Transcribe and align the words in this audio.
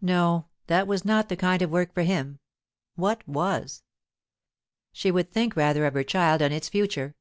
No, 0.00 0.48
that 0.66 0.88
was 0.88 1.04
not 1.04 1.28
the 1.28 1.36
kind 1.36 1.62
of 1.62 1.70
work 1.70 1.94
for 1.94 2.02
him. 2.02 2.40
What 2.96 3.22
was? 3.28 3.84
She 4.90 5.12
would 5.12 5.30
think 5.30 5.54
rather 5.54 5.86
of 5.86 5.94
her 5.94 6.02
child 6.02 6.42
and 6.42 6.52
its 6.52 6.68
future. 6.68 7.14